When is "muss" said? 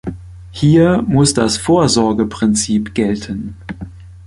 1.03-1.35